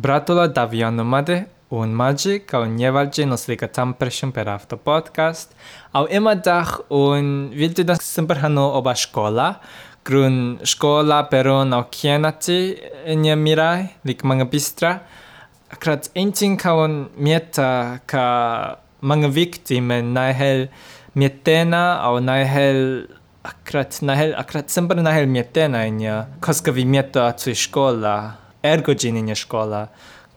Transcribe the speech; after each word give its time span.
Bratul 0.00 0.48
Davianumade, 0.52 1.48
un 1.68 1.94
magic 1.94 2.44
ca 2.44 2.58
un 2.58 2.74
nevalce 2.74 3.24
nos 3.24 3.46
recătam 3.46 3.92
preșim 3.92 4.30
pe 4.30 4.40
raftă 4.40 4.76
podcast, 4.76 5.52
au 5.90 6.06
emadah 6.08 6.78
un 6.88 7.48
viltida 7.48 7.94
sâmpărhano 7.94 8.76
oba 8.76 8.92
școla, 8.92 9.60
grun 10.02 10.58
școla 10.62 11.24
peron 11.24 11.72
au 11.72 11.86
chienati 11.90 12.74
în 13.06 13.42
mirai, 13.42 13.96
lic 14.00 14.22
manga 14.22 14.44
bistra, 14.44 15.02
krat 15.78 16.10
encin 16.12 16.56
ca 16.56 16.74
un 16.74 17.08
mieta 17.16 18.00
ca 18.04 18.84
manga 18.98 19.26
victime 19.26 20.00
nahel 20.00 20.70
mietena 21.12 22.02
au 22.02 22.18
nahel 22.18 23.08
akrat 23.40 23.98
nahel 23.98 24.34
akrat 24.34 24.68
sâmpăr 24.68 24.96
nahel 24.96 25.26
mietena 25.26 25.80
în 25.80 26.00
ea, 26.00 26.28
cosca 26.38 26.70
vi 26.70 26.84
mieta 26.84 27.30
tu 27.30 27.52
școla, 27.52 28.38
ergogin 28.62 29.16
in 29.16 29.28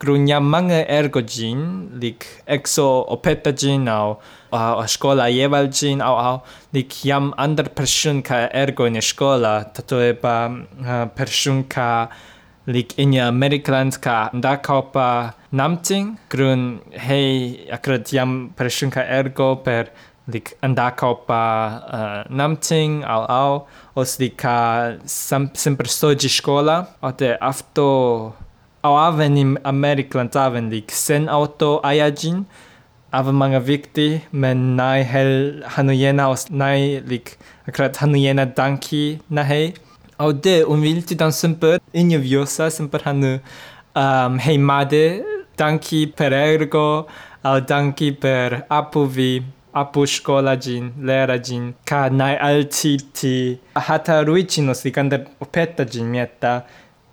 grunia 0.02 0.40
mange 0.42 0.80
ergogin 0.90 1.62
lik 2.02 2.26
exo 2.48 3.06
opetagin 3.16 3.88
au 3.88 4.18
a 4.52 4.88
scola 4.88 5.30
jevalgin 5.30 6.02
au 6.02 6.16
au 6.18 6.38
lik 6.74 6.90
jam 7.06 7.34
ander 7.38 7.70
person 7.70 8.22
ka 8.22 8.50
ergo 8.64 8.86
in 8.86 9.02
scola 9.02 9.54
tato 9.74 9.98
eba 10.12 10.36
eh, 10.50 10.90
uh, 10.90 11.06
person 11.18 11.64
ka 11.64 12.10
lik 12.68 12.98
in 12.98 13.14
Amerikland 13.20 14.02
ka 14.02 14.30
da 14.34 14.58
kopa 14.58 15.34
namting. 15.52 16.18
Grun 16.30 16.82
hei 17.08 17.68
akrat 17.72 18.12
jam 18.12 18.54
person 18.56 18.90
ka 18.92 19.02
ergo 19.02 19.56
per 19.56 19.90
lik 20.34 20.54
anda 20.62 20.90
kao 20.92 21.16
pa 21.28 21.44
uh, 21.94 22.36
namting 22.38 23.04
al 23.04 23.26
al 23.30 23.60
oslika 23.96 24.98
sam 25.06 25.50
sempre 25.54 25.88
stoji 25.88 26.30
škola 26.30 26.86
ote 27.02 27.38
afto 27.42 27.88
ao 28.82 28.96
avenim 28.98 29.58
ameriklan 29.64 30.30
taven 30.30 30.70
lik 30.70 30.92
sen 30.92 31.30
auto 31.30 31.80
ajajin 31.84 32.46
av 33.12 33.34
många 33.34 33.60
viktig 33.60 34.22
men 34.32 34.76
nej 34.76 35.04
hel 35.04 35.64
hanujena 35.68 36.30
och 36.30 36.40
nej 36.50 37.02
lik 37.08 37.38
akkurat 37.68 37.98
hanujena 37.98 38.46
danki 38.46 39.20
nej 39.28 39.74
och 40.18 40.36
det 40.36 40.64
om 40.64 40.82
vill 40.82 41.04
till 41.04 41.18
den 41.18 41.34
semper 41.34 41.80
injuviosa 41.94 42.70
semper 42.72 43.02
hanu 43.04 43.40
ehm, 43.96 44.32
um, 44.34 44.40
hejmade 44.40 45.24
danki 45.58 46.08
per 46.08 46.32
ergo 46.34 47.06
al 47.44 47.62
danki 47.62 48.12
per 48.12 48.66
apuvi. 48.70 49.44
Apushkolađin, 49.74 50.94
Lerađin, 51.04 51.74
ka 51.86 52.10
najaltiti 52.10 53.58
Hataruićino 53.74 54.74
Sikandar 54.74 55.22
opetađin 55.40 56.06
mjeta 56.06 56.62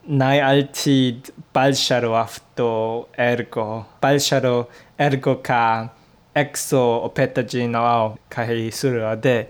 najaltid 0.08 1.30
Balšaro 1.54 2.14
afto 2.14 3.06
ergo, 3.18 3.84
Balšaro 4.02 4.64
ergo 4.98 5.34
ka 5.34 5.88
exo 6.34 7.00
opetađin 7.02 7.74
ao 7.74 8.16
kaj 8.28 8.70
suro 8.70 9.16
de. 9.16 9.46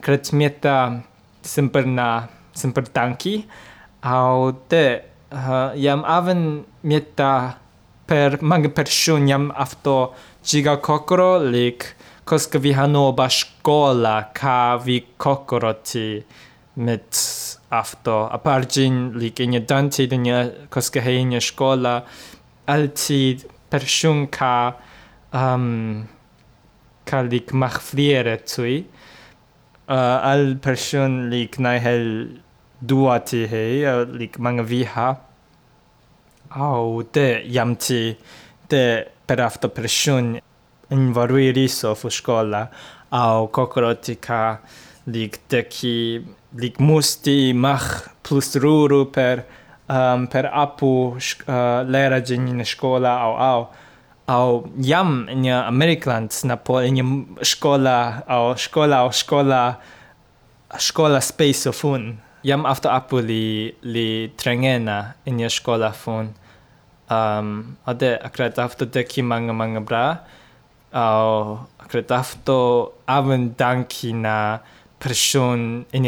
Krat 0.00 0.32
mjeta 0.32 1.00
semper 1.42 1.86
na 1.86 2.28
semper 2.54 2.84
tanki, 2.84 3.42
ao 4.02 4.52
de. 4.70 5.02
Jam 5.76 6.02
aven 6.06 6.64
mjeta 6.82 7.52
per 8.06 8.38
mange 8.40 8.68
peršun 8.68 9.28
jam 9.28 9.50
afto 9.54 10.14
čiga 10.44 10.76
kokro 10.76 11.38
lik 11.38 11.96
koska 12.24 12.58
vi 12.58 12.72
hano 12.72 13.12
ba 13.12 13.28
škola 13.28 14.32
ka 14.32 14.76
vi 14.76 15.04
kokoro 15.16 15.72
ti 15.72 16.24
mit 16.76 17.12
afto. 17.70 18.28
Apargin 18.32 19.12
lik 19.18 19.40
in 19.40 19.64
dantid 19.66 20.12
in 20.12 20.24
koska 20.70 21.00
hein 21.00 21.40
škola 21.40 22.02
altid 22.66 23.44
person 23.70 24.26
ka 24.26 24.74
um, 25.32 26.08
ka 27.04 27.20
lik 27.22 27.52
mach 27.52 27.80
fliere 27.80 28.36
tui. 28.46 28.84
Uh, 29.88 30.18
al 30.32 30.56
person 30.56 31.28
lik 31.30 31.58
nai 31.58 31.78
hel 31.78 32.06
duati 32.80 33.44
hei 33.46 33.84
uh, 33.84 34.04
lik 34.08 34.38
manga 34.38 34.62
viha. 34.62 35.08
Au 36.56 37.02
de 37.02 37.44
jam 37.52 37.76
ti 37.76 38.16
de 38.68 39.04
per 39.26 39.40
afto 39.40 39.68
person 39.68 40.40
in 40.90 41.12
varui 41.12 41.52
riso 41.52 41.94
fu 41.94 42.08
škola 42.10 42.68
au 43.10 43.48
kokoro 43.48 43.94
ti 43.94 44.16
ka 44.16 44.58
lik 45.06 45.38
deki 45.48 46.24
lik 46.56 46.78
musti 46.80 47.52
mach 47.52 48.08
plus 48.22 48.56
ruru 48.56 49.04
per 49.12 49.44
um, 49.88 50.26
per 50.26 50.50
apu 50.52 51.16
uh, 51.16 51.82
lera 51.86 52.20
gin 52.20 52.48
in 52.48 52.64
škola 52.64 53.12
au 53.24 53.34
au 53.36 53.68
au 54.26 54.68
jam 54.80 55.28
in 55.28 55.52
Amerikland 55.52 56.32
na 56.44 56.56
po 56.56 56.80
in 56.80 57.26
škola 57.42 58.24
au 58.26 58.56
škola 58.56 58.96
au 59.04 59.12
škola 59.12 59.76
škola 60.78 61.20
space 61.20 61.66
of 61.66 61.76
fun. 61.76 62.18
Jam 62.42 62.66
after 62.66 62.90
apu 62.90 63.20
li 63.20 63.74
li 63.82 64.32
trengena 64.36 65.14
in 65.26 65.38
škola 65.48 65.92
fun. 65.92 66.34
Um, 67.10 67.76
ade 67.86 68.18
akrat 68.24 68.58
after 68.58 68.86
deki 68.86 69.22
manga 69.22 69.52
manga 69.52 69.80
bra 69.80 70.18
akrat 70.94 72.10
after 72.10 72.86
aven 73.08 73.54
danki 73.58 74.14
na 74.14 74.58
person 75.00 75.84
in 75.92 76.04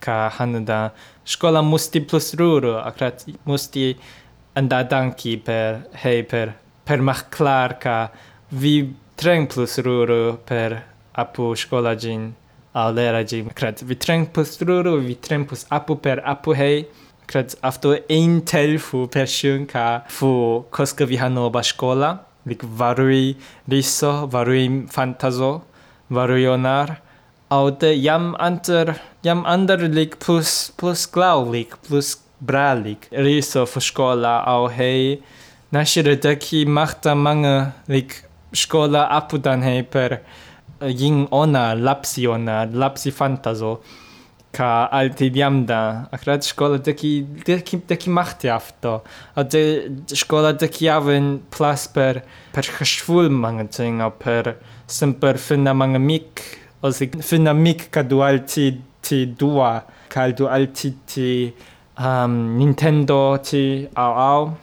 ka 0.00 0.28
hanada 0.36 0.90
škola 1.24 1.62
musti 1.62 2.00
plus 2.00 2.34
ruro 2.34 2.74
akrat 2.88 3.24
musti 3.46 3.96
anda 4.56 4.82
danki 4.82 5.36
per 5.44 5.86
hei 6.02 6.22
per 6.22 6.54
per 6.84 6.98
mach 6.98 7.30
clar 7.30 7.78
ka 7.80 8.08
vi 8.50 8.92
treng 9.16 9.46
plus 9.46 9.78
ruro 9.78 10.36
per 10.48 10.82
apu 11.14 11.54
škola 11.54 11.94
gin 11.94 12.34
au 12.74 12.92
lera 12.92 13.22
gin 13.24 13.46
akrat 13.54 13.82
vi 13.88 13.94
treng 13.94 14.26
plus 14.26 14.60
ruro 14.62 14.96
vi 14.96 15.14
treng 15.14 15.44
plus 15.48 15.64
apu 15.70 15.94
per 15.94 16.18
apu 16.24 16.54
hei 16.54 16.86
akrat 17.22 17.54
afto 17.62 17.88
ein 18.10 18.40
tel 18.50 18.78
fu 18.78 19.06
person 19.06 19.66
ka 19.66 19.86
fu 20.08 20.64
koska 20.70 21.06
vi 21.06 21.16
hanova 22.44 22.50
škola 22.50 22.50
lik 22.50 22.62
varui 22.62 23.36
riso 23.68 24.26
varui 24.26 24.86
fantazo 24.88 25.62
varuionar 26.10 27.00
au 27.50 27.70
de 27.70 27.94
jam 28.02 28.34
anter 28.38 28.94
jam 29.22 29.44
ander 29.46 29.78
lik 29.88 30.18
plus 30.18 30.72
plus 30.76 31.06
glau 31.06 31.50
lik 31.50 31.76
plus 31.88 32.18
bra 32.40 32.74
lik. 32.74 33.08
Riso 33.12 33.66
fu 33.66 33.80
škola 33.80 34.44
au 34.46 34.68
hei. 34.68 35.22
Nashire 35.72 36.16
deki 36.16 36.66
machta 36.66 37.14
manga 37.14 37.72
lik 37.88 38.24
škola 38.52 39.08
apudan 39.10 39.62
hei 39.62 39.82
per 39.82 40.20
jing 40.80 41.28
ona 41.30 41.74
lapsi 41.74 42.26
ona 42.26 42.66
lapsi 42.66 43.10
fantazo 43.10 43.80
alti 44.60 45.30
diamda 45.30 46.08
akrat 46.12 46.44
škola 46.44 46.78
deki 46.78 47.26
deki 47.46 47.82
deki 47.88 48.10
machti 48.10 48.48
afto. 48.50 49.02
A 49.36 49.42
de 49.42 49.90
škola 50.14 50.52
deki 50.52 50.88
aven 50.88 51.40
plus 51.50 51.86
per 51.86 52.22
per 52.52 52.62
chashful 52.62 53.30
manga 53.30 53.64
ting 53.64 54.00
per 54.18 54.56
semper 54.86 55.38
finna 55.38 55.74
manga 55.74 55.98
mik 55.98 56.60
os 56.82 57.00
ik 57.00 57.22
finna 57.22 57.54
mik 57.54 57.90
ka 57.90 58.02
du 58.02 58.22
alti 58.22 58.80
ti 59.00 59.26
dua 59.26 59.82
ka 60.08 60.30
du 60.30 60.46
alti 60.46 60.94
ti 61.06 61.52
um, 61.98 62.58
Nintendo 62.58 63.38
ti 63.38 63.88
au 63.94 64.12
au. 64.12 64.56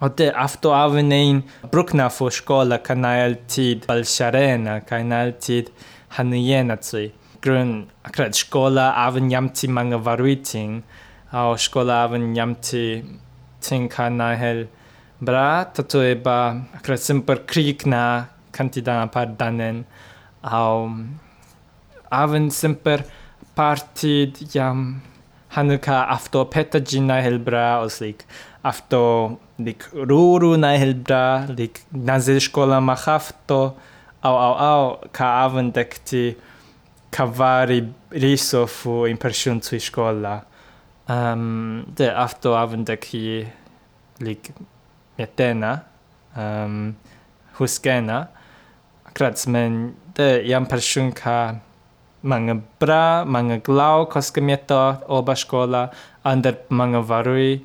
O 0.00 0.08
de 0.08 0.30
afto 0.30 0.72
avenein 0.74 1.42
brukna 1.70 2.10
fu 2.10 2.30
škola 2.30 2.78
ka 2.78 2.94
na 2.94 3.08
altid 3.24 3.86
balsharena 3.86 4.80
ka 4.80 4.98
grunn 7.44 7.84
akkurat 8.06 8.36
skola 8.36 8.86
avenjam 9.04 9.50
til 9.52 9.70
mange 9.76 9.98
varuiting, 10.04 10.82
og 11.32 11.58
skola 11.60 12.04
avenjam 12.06 12.54
til 12.64 13.04
ting 13.60 13.90
kan 13.92 14.20
hel 14.40 14.66
bra, 15.20 15.64
tato 15.74 16.02
je 16.02 16.14
ba 16.14 16.56
akkurat 16.76 17.00
simpel 17.00 17.44
krig 17.46 17.86
na 17.86 18.26
kantidana 18.52 19.06
par 19.06 19.26
danen, 19.38 19.84
og 20.42 21.04
aven 22.10 22.50
simpel 22.50 23.04
partid 23.56 24.40
jam 24.54 25.02
hanuka 25.56 26.04
afto 26.16 26.44
petajina 26.44 27.20
hel 27.22 27.38
bra, 27.38 27.82
og 27.82 27.90
slik 27.90 28.24
afto 28.64 29.38
lik 29.58 29.84
ruru 29.94 30.56
na 30.56 30.74
hel 30.80 30.94
bra, 30.94 31.46
lik 31.48 31.82
nazel 31.92 32.40
skola 32.40 32.80
mahafto, 32.80 33.74
au 34.24 34.36
au 34.36 34.54
au 35.12 35.70
dekti 35.72 36.34
cavare 37.14 37.78
riso 38.08 38.66
fu 38.66 39.04
in 39.04 39.14
impression 39.14 39.60
sui 39.62 39.78
škola 39.78 40.34
um, 41.06 41.14
ehm, 41.14 41.84
de 41.94 42.08
afto 42.10 42.54
aven 42.56 42.84
deki 42.84 43.46
lik 44.18 44.50
metena 45.18 45.72
um, 46.34 46.42
ehm, 46.42 46.94
huskena 47.58 48.18
krats 49.14 49.46
men 49.46 49.94
de 50.14 50.42
jam 50.46 50.66
person 50.66 51.12
ka 51.12 51.60
mga 52.24 52.56
bra, 52.80 53.24
mga 53.28 53.60
glau 53.60 54.08
koska 54.08 54.40
mieto 54.40 54.80
oba 55.12 55.36
scola, 55.36 55.90
ander 56.24 56.56
mga 56.72 57.04
varui 57.04 57.60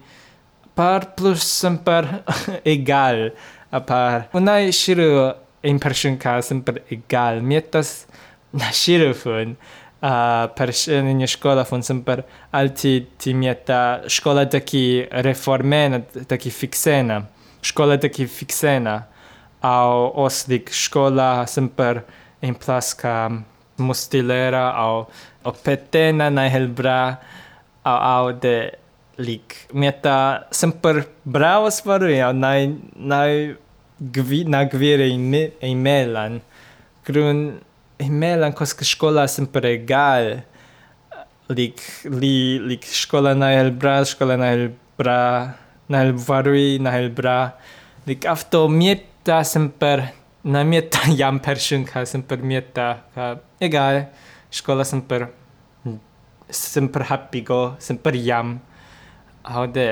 par 0.75 1.16
plus 1.16 1.44
semper 1.44 2.24
egal. 2.66 3.31
A 3.72 3.80
par 3.80 4.28
unai 4.34 4.72
shiru 4.75 5.34
in 5.63 5.80
person 5.80 6.18
ka 6.18 6.42
sempre 6.42 6.84
egal. 6.92 7.42
Mietas 7.42 8.06
nașirul 8.50 9.13
fun, 9.13 9.57
a 10.00 10.48
perșeni 10.48 11.28
școla 11.28 11.63
fun 11.63 11.81
sunt 11.81 12.04
per 12.04 12.25
alti 12.50 13.01
timieta 13.01 14.01
școla 14.07 14.44
de 14.44 14.62
ki 14.62 15.06
reformena, 15.10 16.01
de 16.28 16.36
ki 16.36 16.50
fixena, 16.50 17.25
școla 17.60 17.96
de 17.96 18.10
ki 18.10 18.25
fixena, 18.25 19.07
au 19.60 20.13
oslik 20.16 20.69
școla 20.69 21.46
sunt 21.46 21.72
per 21.72 22.04
în 22.40 22.54
plas 22.54 22.94
ca 22.94 23.44
mustilera 23.75 24.72
au 24.72 25.10
o 25.42 25.51
petena 25.51 26.30
na 26.30 26.50
helbra 26.50 27.19
au 27.81 27.98
au 27.98 28.31
de 28.31 28.78
lik. 29.16 29.54
Meta 29.74 30.48
semper 30.50 31.07
bravo 31.22 31.69
svaruja, 31.69 32.31
naj, 32.31 32.69
naj 32.96 33.56
gvi, 34.12 34.44
na 34.44 34.66
gvire 34.66 35.07
imelan. 35.60 36.42
Grun 37.04 37.62
melankolska 38.07 38.86
škola 38.86 39.28
sem 39.28 39.48
pregal. 39.48 40.40
Lik, 41.50 41.81
li, 42.06 42.60
lik 42.62 42.86
škola 42.86 43.34
najbra, 43.34 44.04
škola 44.06 44.38
najbra, 44.38 45.19
najvarui, 45.90 46.78
najbra. 46.80 47.40
Lik 48.07 48.28
avto 48.30 48.68
mieta 48.69 49.42
sem 49.44 49.68
per, 49.69 50.06
na 50.44 50.63
mieta 50.63 51.10
jam 51.19 51.42
peršin, 51.44 51.84
ka 51.90 52.06
sem 52.06 52.24
per 52.24 52.40
mieta, 52.46 53.01
ka 53.16 53.34
egal, 53.60 54.06
škola 54.54 54.86
sem 54.88 55.01
per, 55.01 55.28
sem 56.50 56.88
per 56.88 57.10
hapigo, 57.10 57.75
sem 57.81 57.98
per 57.98 58.16
jam. 58.16 58.60
Haude, 59.50 59.90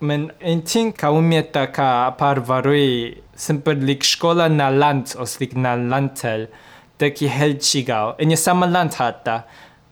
men 0.00 0.30
en 0.40 0.62
ting 0.64 0.94
ka 0.96 1.12
umieta 1.12 1.66
ka 1.72 2.10
par 2.18 2.40
varui, 2.40 3.20
sem 3.36 3.60
per 3.60 3.76
lik 3.76 4.04
škola 4.06 4.48
na 4.48 4.70
land, 4.72 5.12
os 5.20 5.38
lik 5.40 5.54
na 5.56 5.74
lantel. 5.76 6.48
De 6.98 7.10
ki 7.10 7.26
helchigao 7.28 8.14
en 8.18 8.30
je 8.30 8.36
sama 8.36 8.66
land 8.66 8.94
hata 8.94 9.44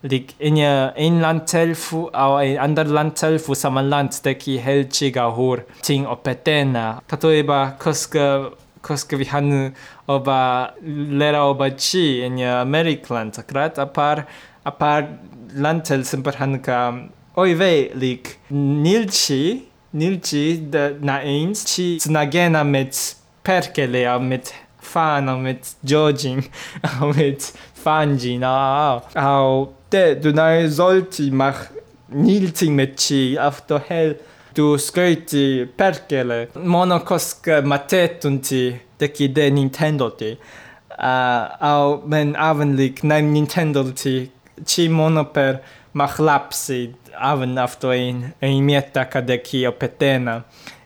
lik 0.03 0.33
in 0.39 0.57
je 0.57 0.91
een 0.95 1.21
lantel 1.21 1.75
fu 1.75 2.09
au 2.11 2.43
een 2.43 2.59
ander 2.59 2.87
lantel 2.87 3.39
fu 3.39 3.55
sama 3.55 3.83
land 3.83 4.23
de 4.23 4.35
ki 4.35 4.59
helchigao 4.59 5.31
hor. 5.31 5.65
Ting 5.81 6.07
opetena 6.07 7.03
katoeba 7.07 7.75
koska 7.79 8.51
koska 8.81 9.17
vi 9.17 9.25
hanu 9.25 9.73
oba 10.07 10.75
lera 11.19 11.49
oba 11.49 11.71
chi 11.71 12.23
in 12.25 12.39
je 12.39 12.49
Amerikland 12.49 13.39
akrat 13.39 13.79
apar 13.79 14.27
apar 14.65 15.09
lantel 15.55 16.05
sempre 16.05 16.33
hanu 16.39 16.59
ka 16.59 16.79
oi 17.37 17.55
ve 17.55 17.91
lik 17.95 18.39
nilchi 18.51 19.63
nilchi 19.95 20.71
de 20.71 20.97
na 21.01 21.21
eens 21.23 21.65
chi 21.65 21.99
snagena 22.01 22.65
met 22.65 23.17
perkele 23.43 24.07
au 24.07 24.21
fan 24.83 25.43
mit 25.43 25.77
Georgin 25.85 26.45
mit 27.17 27.53
fanji 27.85 28.39
na 28.39 29.01
au 29.15 29.73
de 29.91 30.15
du 30.15 30.33
nai 30.33 30.69
solti 30.69 31.31
mach 31.31 31.71
nilting 32.09 32.77
mit 32.77 32.97
chi 32.97 33.37
after 33.39 33.79
hell 33.89 34.15
du 34.55 34.79
skriti 34.79 35.67
perkele. 35.77 36.49
Monokosk 36.55 37.47
matetunti 37.65 38.79
deki 38.99 39.29
de 39.33 39.51
Nintendo 39.51 40.11
ti. 40.11 40.37
Uh, 40.99 41.49
au 41.61 42.03
men 42.07 42.35
avenlik 42.37 43.03
nem 43.03 43.33
Nintendo 43.33 43.83
ti 43.93 44.31
chi 44.67 44.89
monoper 44.89 45.61
mach 45.93 46.19
lapsi 46.19 46.95
aven 47.19 47.59
afto 47.59 47.91
in 47.93 48.33
in 48.41 48.65
mietta 48.65 49.05
kadeki 49.05 49.67
opetena 49.67 50.43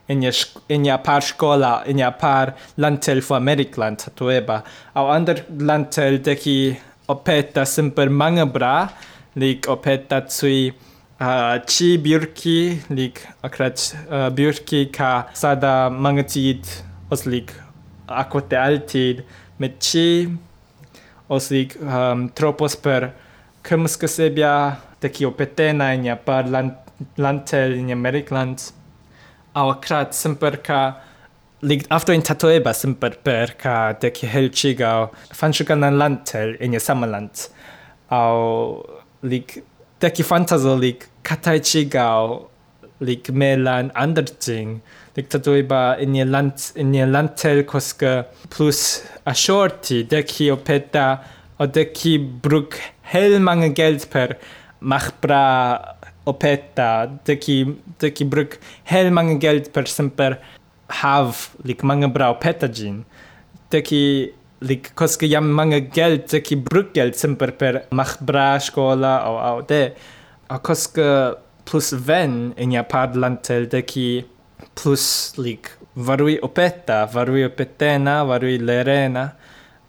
in 0.09 0.85
ja 0.85 0.97
par 0.99 1.21
skola 1.21 1.83
in 1.87 1.99
ja 1.99 2.11
par 2.11 2.55
lantel 2.77 3.21
fu 3.21 3.35
Amerikland 3.35 3.99
tueba 4.15 4.63
au 4.95 5.07
ander 5.11 5.45
lantel 5.59 6.19
deki 6.19 6.77
opeta 7.09 7.65
simper 7.65 8.09
manga 8.09 8.47
bra 8.47 8.89
lik 9.35 9.67
opeta 9.69 10.21
tsui 10.21 10.73
uh, 11.21 11.59
chi 11.67 11.89
björki 11.99 12.59
lik 12.89 13.27
akrat 13.43 13.79
uh, 14.11 14.31
björki 14.31 14.81
ka 14.93 15.27
sada 15.35 15.91
manga 15.91 16.23
tid 16.23 16.63
os 17.11 17.27
lik 17.27 17.53
akote 18.09 18.57
altid 18.67 19.25
met 19.59 19.73
chi 19.81 20.09
os 21.29 21.51
lik 21.51 21.77
um, 21.83 22.29
tropos 22.29 22.77
per 22.77 23.13
kumska 23.67 24.09
sebia 24.17 24.55
taki 25.01 25.27
opetena 25.27 25.93
in 25.95 26.05
ja 26.05 26.15
par 26.15 26.45
lantel 27.17 27.75
in 27.75 27.91
Amerikland 27.91 28.59
au 29.59 29.67
akrat 29.75 30.15
simper 30.23 30.55
ka 30.67 30.81
liegt 31.69 31.87
after 31.97 32.13
in 32.15 32.23
tatoeba 32.29 32.73
simper 32.83 33.13
per 33.27 33.47
ka 33.63 33.77
deki 34.03 34.27
helchiga 34.35 34.91
fanshuka 35.39 35.75
nan 35.85 35.95
lantel 36.03 36.51
in 36.65 36.77
ja 36.77 36.83
samaland 36.89 37.49
au 38.19 38.43
lik 39.31 39.49
deki 40.01 40.23
fantazo 40.31 40.75
lik 40.85 41.09
katai 41.29 41.59
chigao 41.71 42.27
lik 43.09 43.31
melan 43.41 43.91
anderting 44.05 44.71
lik 45.17 45.27
tatoeba 45.33 45.83
in 46.05 46.15
ja 46.21 46.27
land 46.35 46.59
in 46.83 46.95
ja 46.95 47.07
lantel 47.15 47.65
koska 47.73 48.13
plus 48.53 48.83
a 49.33 49.35
shorty 49.45 49.99
deki 50.13 50.51
opeta 50.57 51.07
o 51.61 51.67
deki 51.67 52.15
bruk 52.45 52.73
hel 53.13 53.39
mange 53.49 53.71
geld 53.81 54.11
per 54.13 54.29
mach 54.81 55.09
bra 55.23 55.45
opeta 56.27 57.07
deki 57.27 57.59
deki 58.01 58.25
bruk 58.31 58.59
hel 58.85 59.11
mange 59.11 59.39
geld 59.41 59.73
per 59.73 59.87
semper 59.91 60.39
hav 61.03 61.49
lik 61.65 61.83
mange 61.83 62.09
bra 62.13 62.31
opeta 62.35 62.69
gin 62.69 63.05
deki 63.71 64.33
lik 64.61 64.93
koske 64.95 65.27
jam 65.27 65.49
mange 65.53 65.81
geld 65.95 66.29
deki 66.33 66.57
bruk 66.69 66.95
geld 66.95 67.17
semper 67.17 67.51
per 67.51 67.83
mach 67.91 68.17
bra 68.21 68.59
skola 68.61 69.29
och 69.29 69.41
au 69.49 69.63
det. 69.69 69.97
Och 70.49 70.63
koske 70.63 71.35
plus 71.65 71.93
ven 71.93 72.55
in 72.57 72.73
ja 72.73 72.83
till 73.43 73.69
deki 73.69 74.25
plus 74.75 75.35
lik 75.39 75.67
varui 75.95 76.39
opeta 76.43 77.07
varui 77.07 77.45
opetena 77.45 78.25
varui 78.25 78.59
lerena 78.59 79.31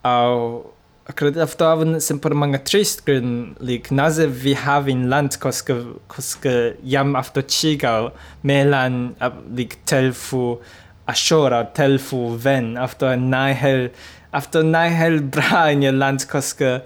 Och 0.01 0.76
Cred 1.15 1.37
aftavan 1.37 2.01
sempre 2.01 2.35
manga 2.35 2.57
trist 2.57 3.05
grin 3.05 3.55
lik 3.59 3.91
naze 3.91 4.27
vi 4.43 4.53
havin 4.53 5.07
land 5.09 5.39
koska 5.39 5.75
koska 6.07 6.73
jam 6.83 7.15
afto 7.15 7.41
chiga 7.41 8.11
melan 8.43 9.15
lik 9.55 9.77
telfu 9.85 10.59
ashora 11.07 11.63
telfu 11.73 12.35
ven 12.35 12.75
after 12.77 13.15
nihel 13.15 13.89
after 14.33 14.63
nihel 14.63 15.21
bra 15.21 15.69
in 15.71 15.99
land 15.99 16.27
koska 16.27 16.81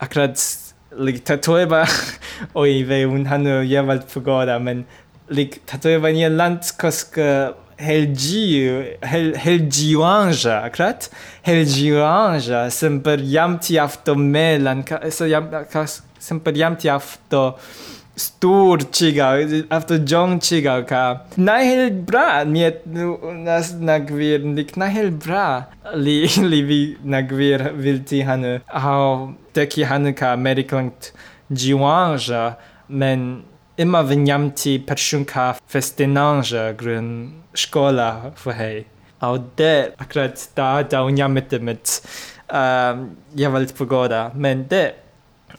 akrad 0.00 0.36
lik 0.96 1.24
tatoeba 1.24 1.86
oi 2.56 2.82
ve 2.82 3.04
un 3.06 3.24
hanu 3.26 3.62
jewalt 3.62 4.12
pagoda 4.14 4.58
men 4.58 4.84
lik 5.30 5.60
tatoeba 5.66 6.10
in 6.10 6.36
land 6.36 6.62
koska 6.78 7.54
Helgi, 7.78 8.96
Hel, 9.06 9.34
Helgiuanja, 9.38 10.62
akkurat? 10.66 11.10
Helgiuanja, 11.46 12.70
semper 12.74 13.22
jam 13.22 13.58
tiafto 13.62 14.16
melan, 14.18 14.82
semper 16.18 16.56
jam 16.58 16.76
tiafto 16.76 17.42
sturčiga, 18.18 19.28
afto 19.70 19.98
džongčiga, 19.98 20.74
ka. 20.88 21.02
Najhel 21.36 21.90
bra, 22.06 22.44
mi 22.44 22.64
je 22.64 22.72
nas 23.44 23.70
nagvir, 23.78 24.42
nik 24.44 24.74
najhel 24.76 25.12
bra, 25.14 25.46
li, 25.94 26.16
li 26.50 26.62
vi 26.66 26.80
nagvir 27.04 27.68
vilti 27.78 28.24
hanu, 28.26 28.56
hau 28.66 29.36
teki 29.54 29.86
hanu 29.86 30.14
ka 30.18 30.32
amerikant 30.34 31.12
džiuanja, 31.52 32.56
men 32.88 33.44
immer 33.78 34.04
wennjamti 34.08 34.78
Pachunka 34.78 35.56
festinange 35.66 36.74
grün 36.76 37.32
Schola 37.54 38.32
vorhei. 38.44 38.84
A 39.20 39.38
de 39.56 39.92
akkurat 39.98 40.48
da 40.54 40.82
daunjamete 40.82 41.58
mit 41.58 42.02
javalit 43.34 43.74
pogoda. 43.78 44.30
Men 44.34 44.66
de 44.68 44.94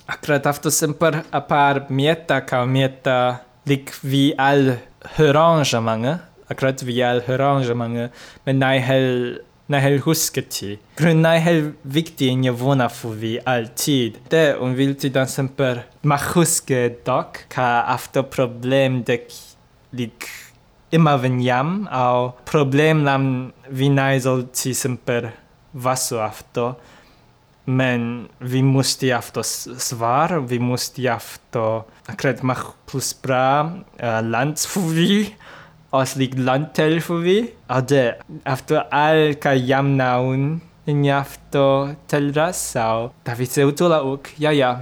akkurat 0.07 0.45
afto 0.45 0.69
semper 0.71 1.23
a 1.31 1.41
par 1.41 1.85
mieta 1.89 2.41
ka 2.41 2.65
mieta 2.65 3.39
lik 3.65 3.91
vi 4.03 4.33
al 4.37 4.77
hörangemange, 5.17 6.19
akkurat 6.49 6.83
vi 6.83 7.01
al 7.03 7.21
hörangemange, 7.21 8.09
men 8.45 8.59
nej 8.59 8.79
hel 8.79 9.39
nej 9.69 9.81
hel 9.85 9.99
husketi. 10.01 10.77
Grun 10.97 11.21
nej 11.21 11.39
hel 11.45 11.71
viktig 11.81 12.27
in 12.27 12.43
jag 12.43 12.53
vona 12.53 12.89
för 12.89 13.09
vi 13.09 13.39
alltid. 13.45 14.17
Det 14.29 14.55
hon 14.59 14.75
vill 14.75 14.95
till 14.95 15.11
den 15.11 15.27
semper 15.27 15.85
mach 16.01 16.33
huske 16.35 16.89
dock 17.05 17.43
ka 17.49 17.85
efter 17.95 18.23
problem 18.23 19.03
dek 19.03 19.29
lik 19.91 20.25
immer 20.91 21.17
wenn 21.17 21.41
jam 21.41 21.87
au 21.91 22.31
problem 22.45 23.03
lam 23.05 23.25
vinai 23.69 24.19
solti 24.21 24.73
semper 24.73 25.31
vaso 25.71 26.17
afto 26.17 26.73
men 27.65 28.27
vi 28.39 28.63
musti 28.63 29.11
afto 29.13 29.43
svar 29.43 30.39
vi 30.39 30.59
musti 30.59 31.07
afto 31.07 31.85
akret 32.09 32.41
mach 32.43 32.73
plus 32.89 33.13
bra 33.21 33.69
uh, 34.01 34.21
lands 34.21 34.65
Auslig 35.89 36.39
Landteil 36.39 37.01
för 37.01 37.15
vi. 37.15 37.51
och 37.67 37.83
det 37.87 38.15
efter 38.43 38.93
allt 38.93 39.39
kan 39.39 39.67
jag 39.67 39.85
nog 39.85 40.35
inte, 40.35 40.49
alka 40.51 40.55
jamnaun, 40.55 40.61
injafto 40.85 41.89
så, 42.53 43.11
det 43.23 43.35
finns 43.35 43.57
utola 43.57 44.01
och 44.01 44.29
ja 44.35 44.51
ja. 44.51 44.77